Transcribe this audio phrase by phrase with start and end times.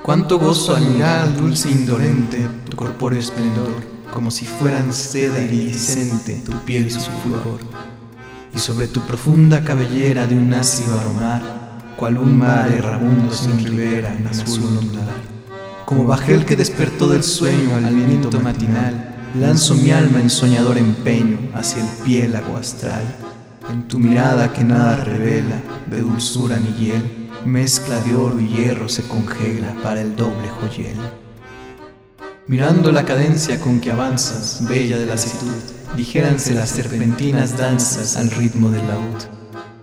[0.00, 6.42] Cuánto gozo al mirar dulce e indolente tu corpóreo esplendor, como si fueran seda iridiscente
[6.44, 7.60] tu piel y su fulgor.
[8.54, 11.42] Y sobre tu profunda cabellera de un ácido aromar,
[11.96, 15.32] cual un mar errabundo sin ribera en azul ondular.
[15.86, 21.38] Como bajel que despertó del sueño al viento matinal, lanzo mi alma en soñador empeño
[21.54, 23.02] hacia el piélago astral.
[23.70, 28.88] En tu mirada que nada revela de dulzura ni hiel, mezcla de oro y hierro
[28.88, 30.96] se congela para el doble joyel.
[32.46, 35.52] Mirando la cadencia con que avanzas, bella de lasitud,
[35.96, 39.22] dijéranse las serpentinas danzas al ritmo del laúd.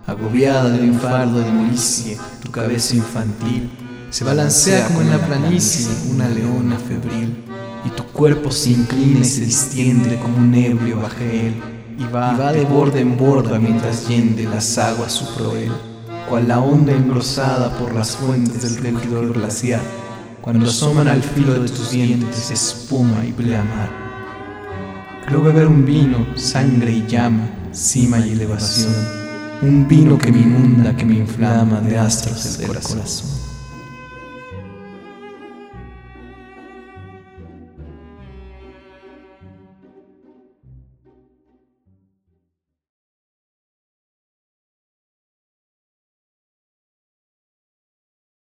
[0.06, 3.70] Agobiada de un fardo de molicie, tu cabeza infantil
[4.10, 7.44] se balancea como en la planicie una leona febril,
[7.84, 11.54] y tu cuerpo se inclina y se distiende como un ebrio bajel,
[11.98, 15.89] y va, y va de borde en borda mientras yende las aguas su proel
[16.30, 19.80] cual la onda engrosada por las fuentes del rugidor glaciar,
[20.40, 23.90] cuando asoman al filo de tus dientes espuma y pleamar.
[25.26, 28.94] Creo beber un vino, sangre y llama, cima y elevación,
[29.62, 33.49] un vino que me inunda, que me inflama de astros del corazón.